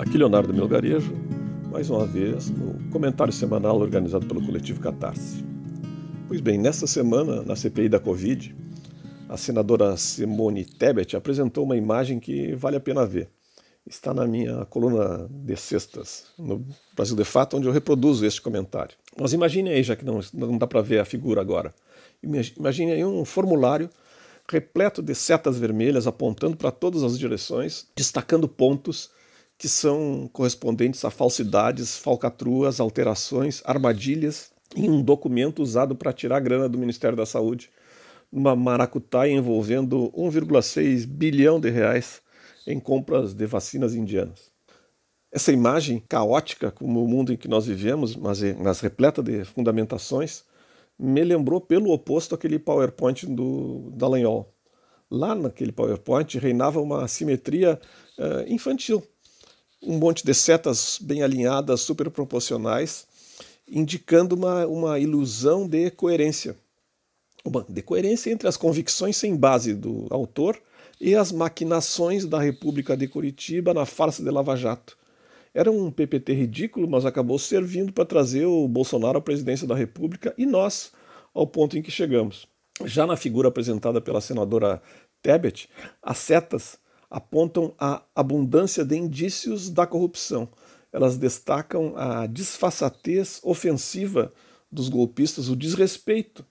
[0.00, 1.12] Aqui Leonardo Melgarejo,
[1.70, 5.44] mais uma vez, no comentário semanal organizado pelo coletivo Catarse.
[6.26, 8.56] Pois bem, nesta semana, na CPI da Covid,
[9.28, 13.28] a senadora Simone Tebet apresentou uma imagem que vale a pena ver.
[13.86, 16.64] Está na minha coluna de sextas, no
[16.96, 18.96] Brasil de Fato, onde eu reproduzo este comentário.
[19.20, 21.74] Mas imagine aí, já que não, não dá para ver a figura agora,
[22.58, 23.90] imagine aí um formulário
[24.48, 29.10] repleto de setas vermelhas apontando para todas as direções, destacando pontos
[29.60, 36.40] que são correspondentes a falsidades, falcatruas, alterações, armadilhas em um documento usado para tirar a
[36.40, 37.68] grana do Ministério da Saúde,
[38.32, 42.22] numa maracutaia envolvendo 1,6 bilhão de reais
[42.66, 44.50] em compras de vacinas indianas.
[45.30, 50.42] Essa imagem caótica, como o mundo em que nós vivemos, mas, mas repleta de fundamentações,
[50.98, 54.54] me lembrou pelo oposto aquele PowerPoint do Dallagnol.
[55.10, 57.78] Lá naquele PowerPoint reinava uma simetria
[58.18, 59.02] uh, infantil,
[59.82, 63.06] um monte de setas bem alinhadas, super proporcionais,
[63.66, 66.56] indicando uma, uma ilusão de coerência.
[67.44, 70.60] Uma, de coerência entre as convicções sem base do autor
[71.00, 74.98] e as maquinações da República de Curitiba na farsa de Lava Jato.
[75.54, 80.34] Era um PPT ridículo, mas acabou servindo para trazer o Bolsonaro à presidência da República
[80.36, 80.92] e nós
[81.34, 82.46] ao ponto em que chegamos.
[82.84, 84.82] Já na figura apresentada pela senadora
[85.22, 85.68] Tebet,
[86.02, 86.78] as setas
[87.10, 90.48] apontam a abundância de indícios da corrupção.
[90.92, 94.32] Elas destacam a disfarçatez ofensiva
[94.70, 96.46] dos golpistas, o desrespeito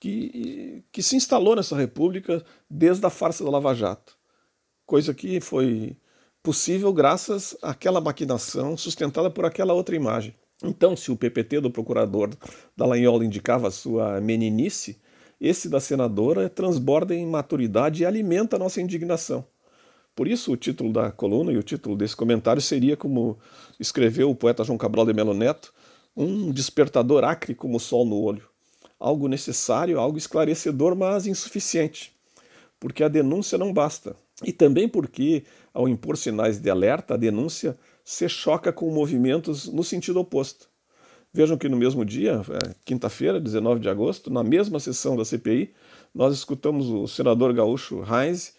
[0.00, 4.18] que, que se instalou nessa república desde a farsa da Lava Jato.
[4.84, 5.96] Coisa que foi
[6.42, 10.34] possível graças àquela maquinação sustentada por aquela outra imagem.
[10.62, 12.30] Então, se o PPT do procurador
[12.76, 15.00] Dallagnol indicava sua meninice,
[15.40, 19.46] esse da senadora transborda em maturidade e alimenta nossa indignação.
[20.14, 23.36] Por isso, o título da coluna e o título desse comentário seria, como
[23.80, 25.74] escreveu o poeta João Cabral de Melo Neto,
[26.16, 28.48] um despertador acre como o sol no olho.
[28.98, 32.14] Algo necessário, algo esclarecedor, mas insuficiente.
[32.78, 34.14] Porque a denúncia não basta.
[34.44, 39.82] E também porque, ao impor sinais de alerta, a denúncia se choca com movimentos no
[39.82, 40.68] sentido oposto.
[41.32, 45.74] Vejam que no mesmo dia, é, quinta-feira, 19 de agosto, na mesma sessão da CPI,
[46.14, 48.54] nós escutamos o senador gaúcho Heinz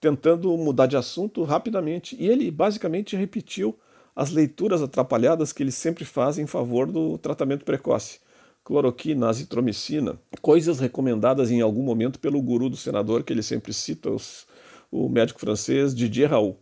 [0.00, 2.16] tentando mudar de assunto rapidamente.
[2.18, 3.78] E ele basicamente repetiu
[4.16, 8.18] as leituras atrapalhadas que ele sempre faz em favor do tratamento precoce.
[8.64, 14.10] Cloroquina, azitromicina, coisas recomendadas em algum momento pelo guru do senador, que ele sempre cita,
[14.10, 14.46] os,
[14.90, 16.58] o médico francês Didier Raoult.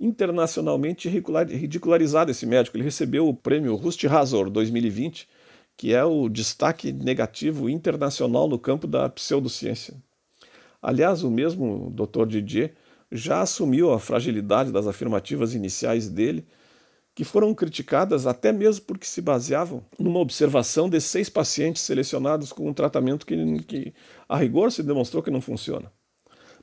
[0.00, 5.28] Internacionalmente ridicularizado esse médico, ele recebeu o prêmio Rust Razor 2020,
[5.76, 9.94] que é o destaque negativo internacional no campo da pseudociência.
[10.82, 12.26] Aliás, o mesmo Dr.
[12.26, 12.74] Didier
[13.10, 16.44] já assumiu a fragilidade das afirmativas iniciais dele,
[17.14, 22.68] que foram criticadas até mesmo porque se baseavam numa observação de seis pacientes selecionados com
[22.68, 23.94] um tratamento que, que
[24.28, 25.92] a rigor, se demonstrou que não funciona.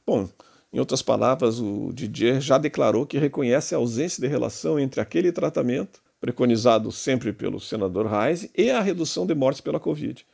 [0.05, 0.27] Bom,
[0.73, 5.31] em outras palavras, o Didier já declarou que reconhece a ausência de relação entre aquele
[5.31, 10.25] tratamento, preconizado sempre pelo senador Reis, e a redução de mortes pela Covid.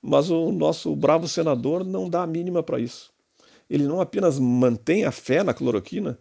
[0.00, 3.13] Mas o nosso bravo senador não dá a mínima para isso
[3.68, 6.18] ele não apenas mantém a fé na cloroquina,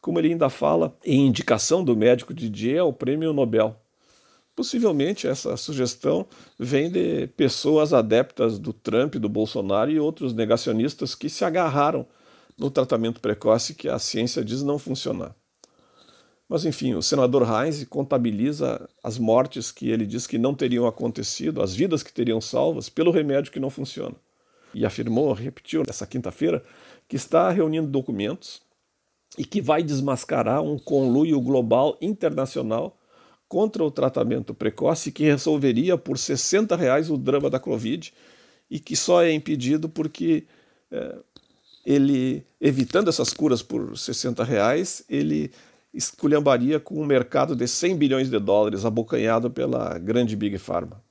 [0.00, 3.76] como ele ainda fala em indicação do médico Didier ao prêmio Nobel.
[4.56, 6.26] Possivelmente essa sugestão
[6.58, 12.06] vem de pessoas adeptas do Trump, do Bolsonaro e outros negacionistas que se agarraram
[12.58, 15.34] no tratamento precoce que a ciência diz não funcionar.
[16.48, 21.62] Mas enfim, o senador Heinz contabiliza as mortes que ele diz que não teriam acontecido,
[21.62, 24.16] as vidas que teriam salvas, pelo remédio que não funciona
[24.74, 26.62] e afirmou, repetiu nessa quinta-feira,
[27.08, 28.62] que está reunindo documentos
[29.36, 32.96] e que vai desmascarar um conluio global internacional
[33.48, 38.12] contra o tratamento precoce que resolveria por 60 reais o drama da Covid
[38.70, 40.46] e que só é impedido porque
[40.90, 41.18] é,
[41.84, 45.50] ele, evitando essas curas por 60 reais, ele
[45.92, 51.02] esculhambaria com um mercado de 100 bilhões de dólares abocanhado pela grande Big Pharma.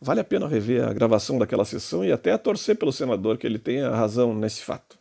[0.00, 3.58] Vale a pena rever a gravação daquela sessão e até torcer pelo senador que ele
[3.58, 4.96] tenha razão nesse fato.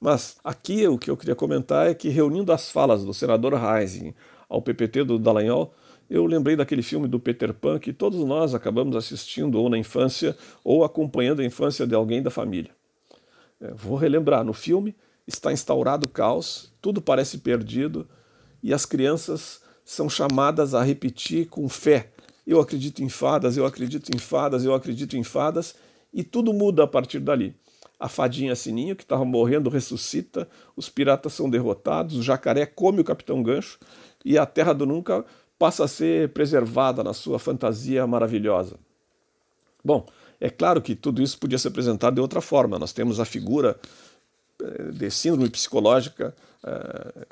[0.00, 4.12] Mas aqui o que eu queria comentar é que, reunindo as falas do senador Heising
[4.48, 5.72] ao PPT do Dallagnol,
[6.10, 10.36] eu lembrei daquele filme do Peter Pan que todos nós acabamos assistindo ou na infância
[10.62, 12.72] ou acompanhando a infância de alguém da família.
[13.60, 14.94] É, vou relembrar: no filme
[15.26, 18.06] está instaurado o caos, tudo parece perdido
[18.62, 22.13] e as crianças são chamadas a repetir com fé
[22.46, 25.74] eu acredito em fadas, eu acredito em fadas, eu acredito em fadas,
[26.12, 27.54] e tudo muda a partir dali.
[27.98, 33.04] A fadinha Sininho, que estava morrendo, ressuscita, os piratas são derrotados, o jacaré come o
[33.04, 33.78] Capitão Gancho,
[34.24, 35.24] e a Terra do Nunca
[35.58, 38.76] passa a ser preservada na sua fantasia maravilhosa.
[39.84, 40.06] Bom,
[40.40, 42.78] é claro que tudo isso podia ser apresentado de outra forma.
[42.78, 43.78] Nós temos a figura
[44.60, 47.26] eh, de síndrome psicológica é,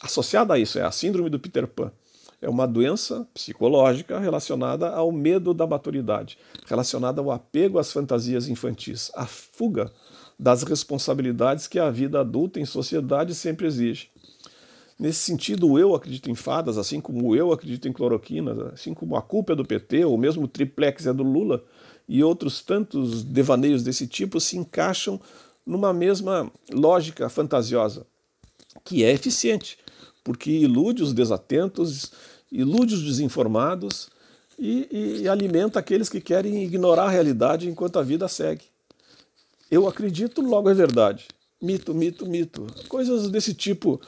[0.00, 1.90] associada a isso, é a síndrome do Peter Pan.
[2.40, 9.10] É uma doença psicológica relacionada ao medo da maturidade, relacionada ao apego às fantasias infantis,
[9.14, 9.90] à fuga
[10.38, 14.10] das responsabilidades que a vida adulta em sociedade sempre exige.
[14.98, 19.16] Nesse sentido, o eu acredita em fadas, assim como eu acredita em cloroquina, assim como
[19.16, 21.64] a culpa é do PT, ou mesmo o triplex é do Lula,
[22.08, 25.20] e outros tantos devaneios desse tipo se encaixam
[25.64, 28.06] numa mesma lógica fantasiosa,
[28.84, 29.78] que é eficiente,
[30.28, 32.12] porque ilude os desatentos,
[32.52, 34.10] ilude os desinformados
[34.58, 38.66] e, e alimenta aqueles que querem ignorar a realidade enquanto a vida segue.
[39.70, 41.28] Eu acredito, logo é verdade.
[41.62, 42.66] Mito, mito, mito.
[42.90, 43.98] Coisas desse tipo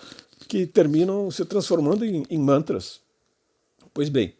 [0.46, 3.00] que terminam se transformando em, em mantras.
[3.94, 4.34] Pois bem,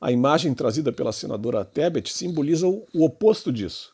[0.00, 3.92] a imagem trazida pela senadora Tebet simboliza o, o oposto disso.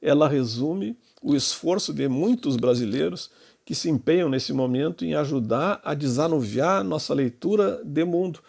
[0.00, 3.30] Ela resume o esforço de muitos brasileiros
[3.70, 8.40] que se empenham nesse momento em ajudar a desanuviar nossa leitura de mundo,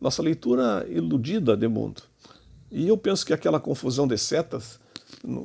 [0.00, 2.02] nossa leitura iludida de mundo.
[2.68, 4.80] E eu penso que aquela confusão de setas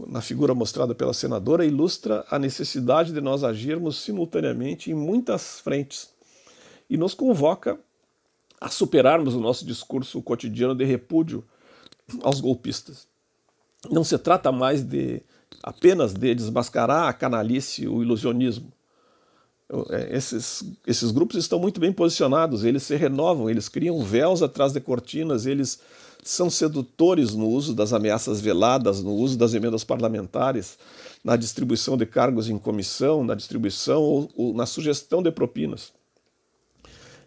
[0.07, 6.09] na figura mostrada pela senadora ilustra a necessidade de nós agirmos simultaneamente em muitas frentes
[6.89, 7.79] e nos convoca
[8.59, 11.45] a superarmos o nosso discurso cotidiano de repúdio
[12.23, 13.07] aos golpistas.
[13.87, 15.21] Não se trata mais de
[15.61, 18.73] apenas de desmascarar a canalice, o ilusionismo.
[19.89, 24.73] É, esses, esses grupos estão muito bem posicionados, eles se renovam, eles criam véus atrás
[24.73, 25.79] de cortinas, eles
[26.21, 30.77] são sedutores no uso das ameaças veladas, no uso das emendas parlamentares,
[31.23, 35.93] na distribuição de cargos em comissão, na distribuição ou, ou na sugestão de propinas.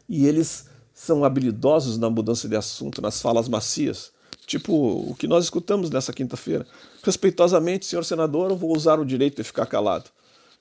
[0.07, 4.13] E eles são habilidosos na mudança de assunto, nas falas macias,
[4.47, 6.67] tipo o que nós escutamos nessa quinta-feira.
[7.03, 10.11] Respeitosamente, senhor senador, vou usar o direito de ficar calado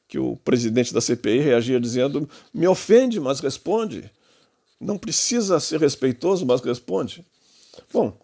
[0.08, 4.12] que o presidente da CPI reagia dizendo: me ofende, mas responde.
[4.80, 7.26] Não precisa ser respeitoso, mas responde.
[7.92, 8.18] Bom,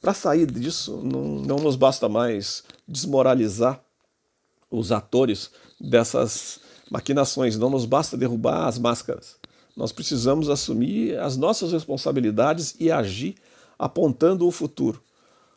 [0.00, 3.82] para sair disso, não, não nos basta mais desmoralizar
[4.70, 5.50] os atores
[5.80, 9.36] dessas maquinações, não nos basta derrubar as máscaras.
[9.76, 13.34] Nós precisamos assumir as nossas responsabilidades e agir
[13.78, 15.02] apontando o futuro.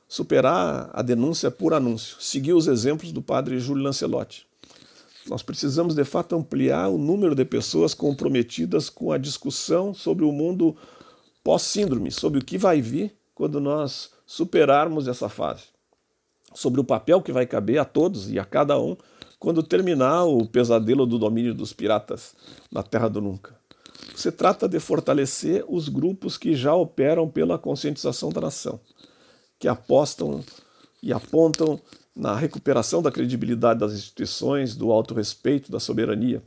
[0.07, 4.48] Superar a denúncia por anúncio, seguir os exemplos do padre Júlio Lancelotti.
[5.27, 10.31] Nós precisamos, de fato, ampliar o número de pessoas comprometidas com a discussão sobre o
[10.31, 10.75] mundo
[11.43, 15.63] pós-síndrome, sobre o que vai vir quando nós superarmos essa fase,
[16.53, 18.95] sobre o papel que vai caber a todos e a cada um
[19.39, 22.35] quando terminar o pesadelo do domínio dos piratas
[22.71, 23.57] na Terra do Nunca.
[24.15, 28.79] Se trata de fortalecer os grupos que já operam pela conscientização da nação,
[29.57, 30.43] que apostam
[31.01, 31.79] e apontam
[32.19, 36.43] na recuperação da credibilidade das instituições, do autorrespeito, da soberania.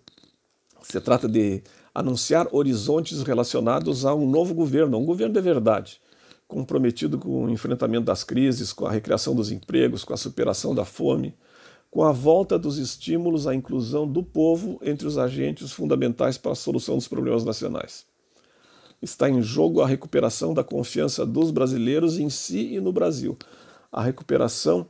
[0.83, 1.63] Se trata de
[1.95, 5.99] anunciar horizontes relacionados a um novo governo, um governo de verdade,
[6.47, 10.85] comprometido com o enfrentamento das crises, com a recriação dos empregos, com a superação da
[10.85, 11.35] fome,
[11.91, 16.55] com a volta dos estímulos à inclusão do povo entre os agentes fundamentais para a
[16.55, 18.05] solução dos problemas nacionais.
[19.01, 23.39] Está em jogo a recuperação da confiança dos brasileiros em si e no Brasil,
[23.91, 24.87] a recuperação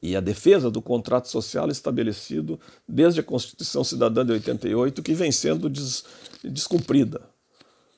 [0.00, 5.32] e a defesa do contrato social estabelecido desde a Constituição Cidadã de 88, que vem
[5.32, 6.04] sendo des
[6.42, 7.20] descumprida.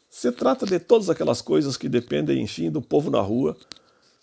[0.09, 3.57] Se trata de todas aquelas coisas que dependem, enfim, do povo na rua,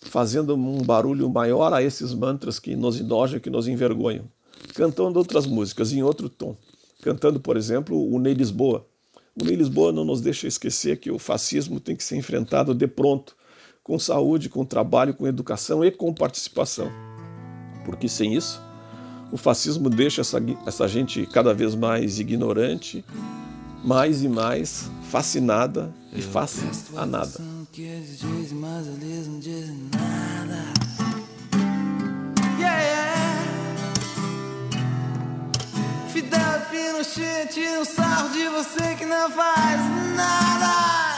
[0.00, 4.24] fazendo um barulho maior a esses mantras que nos enojam, que nos envergonham,
[4.74, 6.56] cantando outras músicas em outro tom,
[7.00, 8.86] cantando, por exemplo, o Ney Lisboa.
[9.40, 12.86] O Ney Lisboa não nos deixa esquecer que o fascismo tem que ser enfrentado de
[12.86, 13.36] pronto,
[13.82, 17.17] com saúde, com trabalho, com educação e com participação
[17.88, 18.60] porque sem isso
[19.30, 23.04] o fascismo deixa essa, essa gente cada vez mais ignorante,
[23.84, 27.40] mais e mais fascinada e fácil a nada.
[36.12, 39.80] Fidel Pinochet tira um sarro de você que não faz
[40.16, 41.17] nada.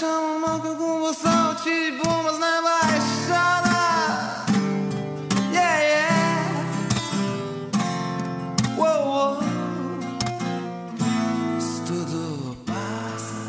[0.00, 1.28] A chamar com você,
[1.62, 4.46] te bombas na baixada.
[5.52, 6.64] Yeah, yeah.
[8.78, 9.38] Uou, uou.
[11.58, 13.44] Isso tudo passa.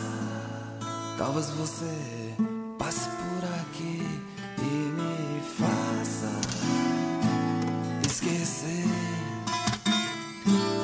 [1.18, 2.36] Talvez você
[2.78, 4.06] passe por aqui
[4.58, 6.32] e me faça
[8.06, 8.88] esquecer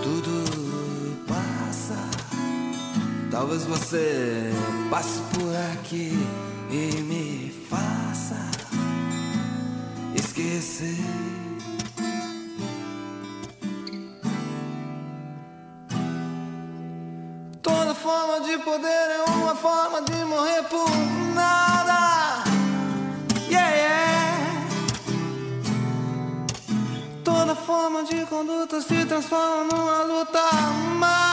[0.01, 0.67] tudo
[3.29, 4.51] Talvez você
[4.89, 6.11] passe por aqui
[6.71, 8.35] e me faça
[10.15, 10.95] esquecer.
[17.61, 20.89] Toda forma de poder é uma forma de morrer por
[21.35, 22.43] nada.
[23.49, 24.37] Yeah, yeah.
[27.23, 31.27] Toda forma de conduta se transforma numa luta amada.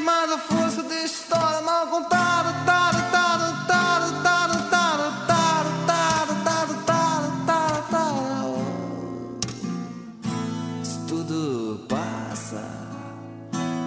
[0.00, 2.52] Mas a força da história mal contada.
[2.64, 8.64] Tada, tada, tada, tada, tada, tada, tada, tada, tada, tada, tada.
[10.82, 12.64] Se tudo passa,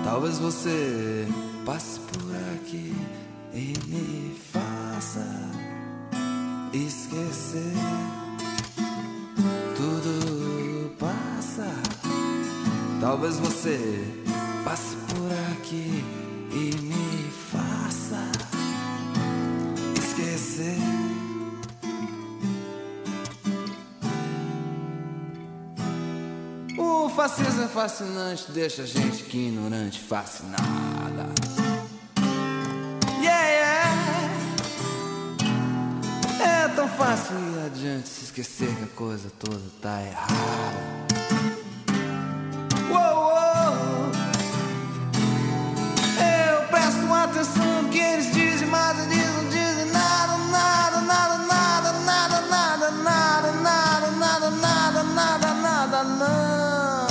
[0.03, 1.27] talvez você
[1.65, 2.95] passe por aqui
[3.53, 5.25] e me faça
[6.73, 7.73] esquecer.
[9.75, 11.67] Tudo passa,
[12.99, 14.03] talvez você
[14.63, 15.28] passe por
[15.69, 16.03] aqui
[16.51, 18.31] e me faça
[19.99, 20.77] esquecer.
[26.75, 31.29] O fascismo é fascinante, deixa a gente ignorante, fascinada.
[33.21, 33.99] Yeah, yeah.
[36.41, 40.98] É tão fácil ir adiante se esquecer que a coisa toda tá errada.
[47.29, 53.51] Atenção que eles dizem, mas eles não dizem nada, nada, nada, nada, nada, nada, nada,
[53.51, 57.07] nada, nada, nada, nada, nada, não.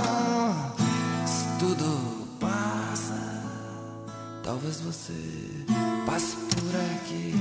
[1.26, 3.20] Se tudo passa,
[4.42, 5.14] talvez você
[6.04, 7.34] passe por aqui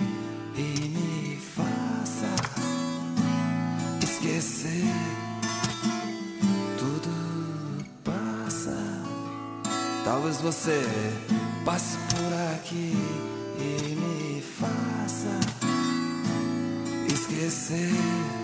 [0.55, 2.27] e me faça
[4.03, 5.17] esquecer.
[10.07, 10.87] Talvez você
[11.67, 12.93] passe por aqui
[13.59, 15.37] e me faça
[17.11, 18.36] esquecer.